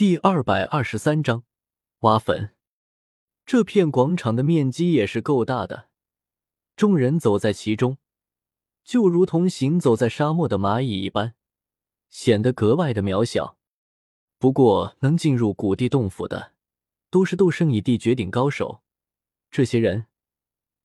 [0.00, 1.44] 第二百二十三章
[1.98, 2.54] 挖坟。
[3.44, 5.90] 这片广场的面积也是够大的，
[6.74, 7.98] 众人走在其中，
[8.82, 11.34] 就如同行走在沙漠的蚂蚁一般，
[12.08, 13.58] 显得格外的渺小。
[14.38, 16.54] 不过，能进入古地洞府的，
[17.10, 18.80] 都是斗圣以地绝顶高手。
[19.50, 20.06] 这些人，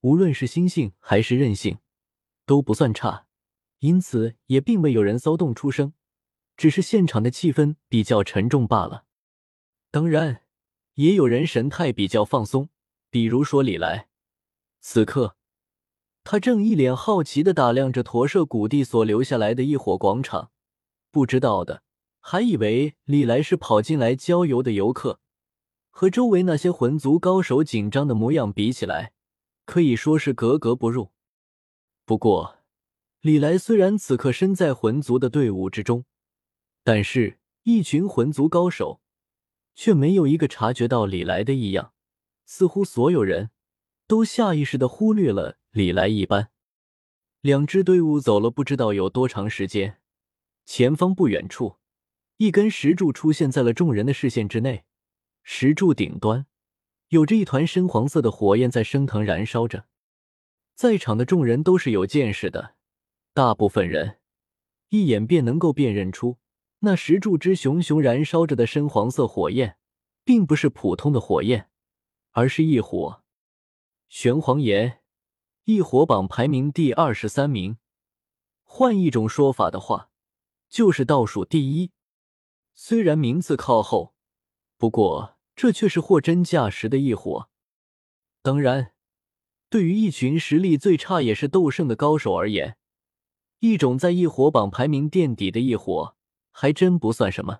[0.01, 1.77] 无论是心性还是韧性，
[2.45, 3.27] 都不算差，
[3.79, 5.93] 因此也并未有人骚动出声。
[6.57, 9.04] 只是现场的气氛比较沉重罢了。
[9.95, 10.41] 当然，
[10.95, 12.67] 也有人神态比较放松，
[13.09, 14.09] 比如说李来。
[14.81, 15.37] 此刻，
[16.25, 20.51] 他正一脸好奇的打量着驼舍谷地所留下来的一伙广场。
[21.11, 21.81] 不知道的
[22.19, 25.21] 还以为李来是跑进来郊游的游客，
[25.89, 29.13] 和周围那些魂族高手紧张的模样比起来，
[29.63, 31.13] 可以说是格格不入。
[32.03, 32.57] 不过，
[33.21, 36.03] 李来虽然此刻身在魂族的队伍之中。
[36.83, 38.99] 但是，一群魂族高手
[39.75, 41.93] 却没有一个察觉到李来的异样，
[42.45, 43.51] 似乎所有人
[44.07, 46.49] 都下意识的忽略了李来一般。
[47.41, 49.99] 两支队伍走了不知道有多长时间，
[50.65, 51.75] 前方不远处，
[52.37, 54.85] 一根石柱出现在了众人的视线之内。
[55.43, 56.47] 石柱顶端
[57.09, 59.85] 有着一团深黄色的火焰在升腾燃烧着。
[60.73, 62.75] 在场的众人都是有见识的，
[63.33, 64.17] 大部分人
[64.89, 66.39] 一眼便能够辨认出。
[66.85, 69.77] 那石柱之熊熊燃烧着的深黄色火焰，
[70.23, 71.67] 并不是普通的火焰，
[72.29, 73.23] 而是异火。
[74.07, 75.01] 玄黄岩，
[75.63, 77.79] 异火榜排名第二十三名。
[78.61, 80.11] 换一种说法的话，
[80.69, 81.91] 就是倒数第一。
[82.75, 84.13] 虽然名次靠后，
[84.77, 87.49] 不过这却是货真价实的异火。
[88.43, 88.91] 当然，
[89.69, 92.77] 对于一群实力最差也是斗圣的高手而言，
[93.61, 96.15] 一种在异火榜排名垫底的异火。
[96.57, 97.59] 还真不算什么，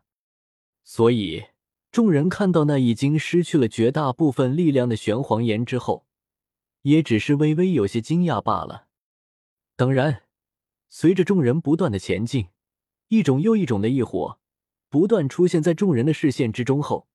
[0.86, 1.48] 所以
[1.92, 6.06] 众人看到那已经失去了绝大部分力量的玄黄岩之后，
[6.84, 8.88] 也只是微微有些惊讶罢了。
[9.76, 10.24] 当然，
[10.88, 12.48] 随着众人不断的前进，
[13.10, 14.40] 一种又一种的异火
[14.88, 17.10] 不断出现在众人的视线之中后，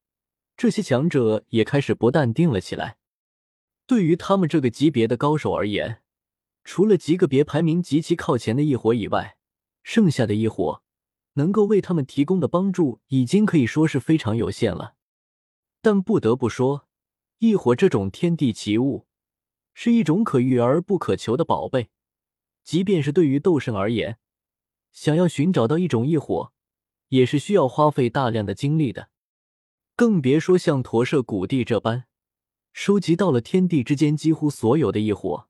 [0.59, 2.99] 这些强者也开始不淡定了起来。
[3.87, 6.03] 对于他们这个级别的高手而言，
[6.63, 9.39] 除了极个别排名极其靠前的异火以外，
[9.83, 10.83] 剩下的异火。
[11.35, 14.95] 能够为他们提供的帮助已经可以说是非常有限了，
[15.81, 16.89] 但不得不说，
[17.39, 19.07] 异火这种天地奇物
[19.73, 21.91] 是一种可遇而不可求的宝贝。
[22.65, 24.19] 即便是对于斗圣而言，
[24.93, 26.53] 想要寻找到一种异火，
[27.09, 29.11] 也是需要花费大量的精力的。
[29.97, 32.07] 更别说像驼舍古地这般，
[32.73, 35.50] 收集到了天地之间几乎所有的异火。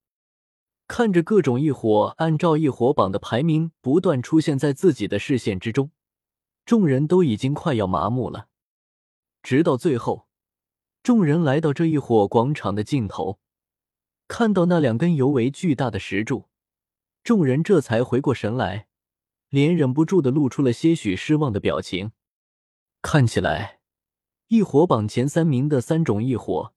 [0.90, 5.92] 看着各种异火按照异火榜的排名不断出现在自己的视线之中，
[6.64, 8.48] 众人都已经快要麻木了。
[9.40, 10.26] 直到最后，
[11.04, 13.38] 众人来到这一火广场的尽头，
[14.26, 16.48] 看到那两根尤为巨大的石柱，
[17.22, 18.88] 众人这才回过神来，
[19.48, 22.10] 脸忍不住的露出了些许失望的表情。
[23.00, 23.78] 看起来，
[24.48, 26.74] 异火榜前三名的三种异火，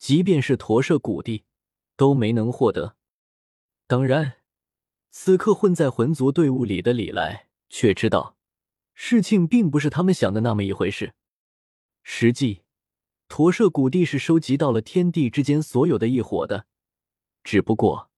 [0.00, 1.44] 即便是驼舍古地，
[1.96, 2.96] 都没能获得。
[3.88, 4.38] 当然，
[5.10, 8.36] 此刻混在魂族队伍里的李来却知道，
[8.94, 11.14] 事情并不是他们想的那么一回事。
[12.02, 12.62] 实际，
[13.28, 16.66] 驼舍古地是收集到了天地之间所有的异火的，
[17.44, 18.10] 只不过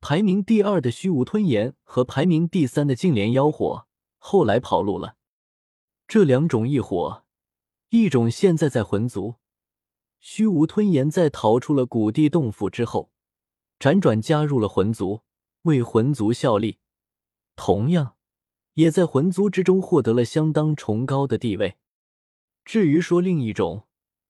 [0.00, 3.86] 排名第二的虚无吞炎和排名第三的净莲妖火
[4.16, 5.16] 后来跑路了。
[6.08, 7.24] 这两种异火，
[7.90, 9.34] 一种现在在魂族，
[10.18, 13.12] 虚无吞炎在逃出了古地洞府之后。
[13.80, 15.22] 辗转加入了魂族，
[15.62, 16.80] 为魂族效力，
[17.56, 18.14] 同样
[18.74, 21.78] 也在魂族之中获得了相当崇高的地位。
[22.62, 23.86] 至于说另一种，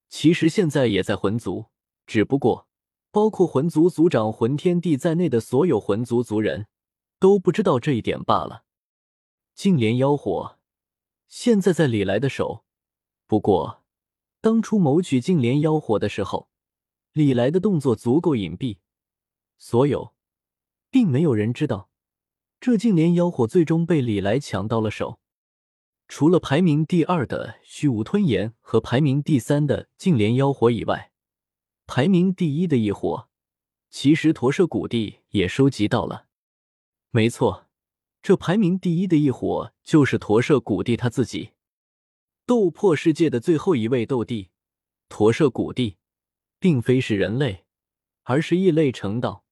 [0.09, 1.67] 其实现在也在魂族，
[2.07, 2.69] 只不过
[3.11, 6.69] 包括魂族族长魂天帝在内的所有魂族族人
[7.19, 8.63] 都不知道这一点罢了。
[9.57, 10.59] 净莲妖火
[11.27, 12.65] 现在在李来的手，
[13.27, 13.83] 不过
[14.41, 16.49] 当初谋取净莲妖火的时候，
[17.13, 18.79] 李来的动作足够隐蔽。
[19.63, 20.15] 所有，
[20.91, 21.91] 并没有人知道，
[22.61, 25.21] 这净莲妖火最终被李来抢到了手。
[26.09, 31.13] 除了排名第二的虚无吞炎和排名第三的净莲妖火以外，
[31.87, 33.29] 排名第一的异火，
[33.91, 36.27] 其实驼舍古地也收集到了。
[37.11, 37.69] 没错，
[38.23, 41.51] 这排名第一的异火就是驼舍古地他自己。
[42.47, 44.49] 斗破世界的最后一位斗帝，
[45.11, 45.99] 驼舍古地，
[46.59, 47.67] 并非是人类，
[48.23, 49.45] 而是异类成道。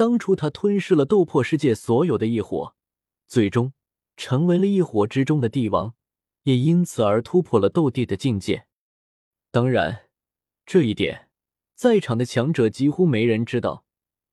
[0.00, 2.74] 当初他吞噬了斗破世界所有的异火，
[3.26, 3.74] 最终
[4.16, 5.94] 成为了异火之中的帝王，
[6.44, 8.64] 也因此而突破了斗帝的境界。
[9.50, 10.06] 当然，
[10.64, 11.28] 这一点
[11.74, 13.84] 在场的强者几乎没人知道，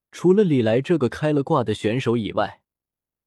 [0.10, 2.62] 除了李来这个开了挂的选手以外，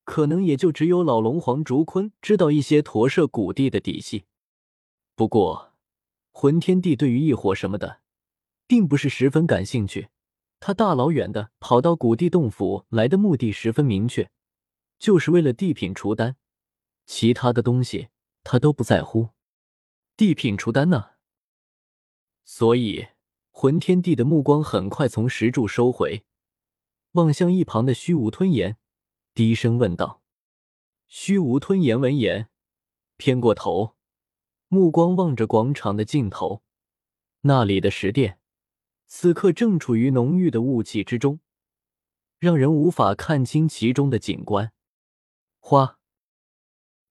[0.04, 4.24] 可能也就只有老龙皇竹坤知道一些驼舍古地的底细。
[5.14, 5.74] 不过，
[6.30, 8.00] 魂天帝对于异火什么的，
[8.66, 10.08] 并不是十分感兴趣。
[10.60, 14.30] 他大老远的跑到古地洞府来的目的十分明确，
[14.98, 16.36] 就是为了地品除丹，
[17.06, 18.08] 其他的东西
[18.44, 19.30] 他都不在乎。
[20.18, 21.12] 地品除丹呢？
[22.44, 23.08] 所以
[23.50, 26.24] 魂天帝的目光很快从石柱收回，
[27.12, 28.76] 望向一旁的虚无吞炎，
[29.32, 30.20] 低声问道
[31.08, 32.50] ：“虚无吞炎，闻言
[33.16, 33.96] 偏过头，
[34.68, 36.62] 目光望着广场的尽头，
[37.42, 38.36] 那里的石殿。”
[39.12, 41.40] 此刻正处于浓郁的雾气之中，
[42.38, 44.72] 让人无法看清其中的景观。
[45.58, 45.98] 花，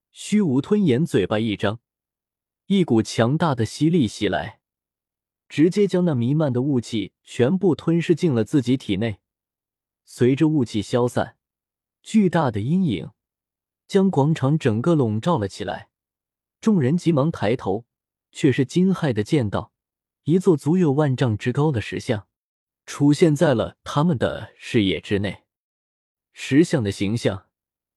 [0.10, 1.82] 虚无吞炎嘴巴一张，
[2.68, 4.62] 一股强大的吸力袭来，
[5.50, 9.20] 直接将那弥漫的雾气全部吞噬进了自己体内。
[10.06, 11.38] 随着雾气消散，
[12.02, 13.12] 巨大的阴影
[13.86, 15.90] 将广场整个笼罩了起来。
[16.62, 17.86] 众人急忙抬头，
[18.32, 19.74] 却是惊骇的见到。
[20.24, 22.28] 一座足有万丈之高的石像
[22.86, 25.44] 出现在了他们的视野之内。
[26.34, 27.48] 石像的形象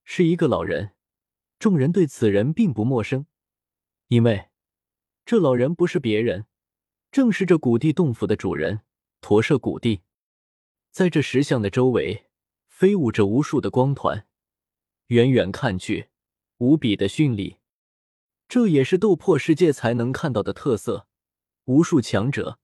[0.04, 0.94] 是一个老人，
[1.58, 3.26] 众人对此人并不陌生，
[4.08, 4.48] 因为
[5.24, 6.46] 这老人不是别人，
[7.10, 8.80] 正是这古地洞府的主人
[9.20, 10.02] 驼舍古地。
[10.90, 12.26] 在这石像的周围
[12.66, 14.26] 飞舞着无数的光团，
[15.06, 16.08] 远远看去
[16.58, 17.58] 无比的绚丽，
[18.48, 21.06] 这也是斗破世界才能看到的特色。
[21.64, 22.58] 无数强者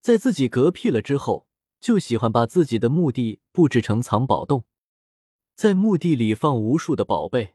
[0.00, 1.46] 在自己嗝屁了之后，
[1.80, 4.64] 就喜欢把自己的墓地布置成藏宝洞，
[5.54, 7.54] 在墓地里放无数的宝贝，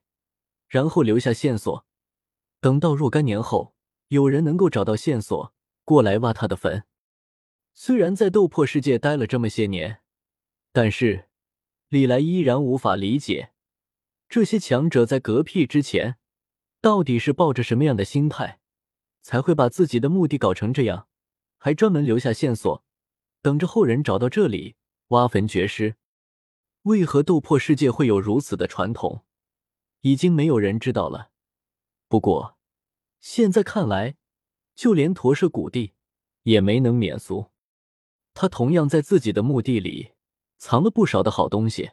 [0.67, 1.85] 然后留下线索。
[2.59, 3.75] 等到若干年后，
[4.09, 5.53] 有人能够找到线索，
[5.83, 6.85] 过来挖他的坟。
[7.73, 10.01] 虽然在斗破世界待了这么些年，
[10.71, 11.29] 但是
[11.89, 13.53] 李来依然无法理解，
[14.29, 16.17] 这些强者在嗝屁之前，
[16.79, 18.60] 到底是抱着什么样的心态。
[19.21, 21.07] 才会把自己的墓地搞成这样，
[21.57, 22.83] 还专门留下线索，
[23.41, 24.75] 等着后人找到这里
[25.09, 25.95] 挖坟掘尸。
[26.83, 29.23] 为何斗破世界会有如此的传统，
[30.01, 31.29] 已经没有人知道了。
[32.07, 32.57] 不过
[33.19, 34.15] 现在看来，
[34.75, 35.93] 就连驼舍古地
[36.43, 37.51] 也没能免俗。
[38.33, 40.13] 他同样在自己的墓地里
[40.57, 41.91] 藏了不少的好东西，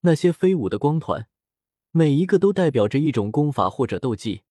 [0.00, 1.28] 那些飞舞的光团，
[1.92, 4.42] 每一个都代表着一种功法或者斗技。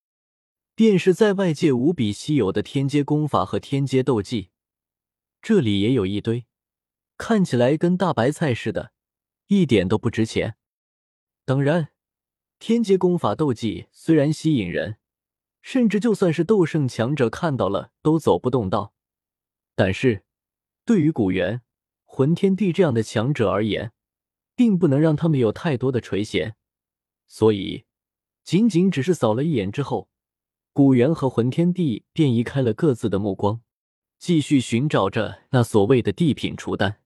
[0.79, 4.51] 便是在外界无比稀有的天阶功法和天阶斗技，
[5.41, 6.45] 这里也有一堆，
[7.17, 8.93] 看起来跟大白菜似的，
[9.47, 10.55] 一点都不值钱。
[11.43, 11.89] 当然，
[12.59, 14.95] 天阶功法斗技虽然吸引人，
[15.61, 18.93] 甚至就算是斗圣强者看到了都走不动道，
[19.75, 20.23] 但是
[20.85, 21.61] 对于古元、
[22.05, 23.91] 魂天帝这样的强者而言，
[24.55, 26.53] 并不能让他们有太多的垂涎，
[27.27, 27.83] 所以
[28.45, 30.07] 仅仅只是扫了一眼之后。
[30.79, 33.59] 古元和魂天帝便移开了各自的目光，
[34.17, 36.99] 继续寻找着那所谓的地品雏丹。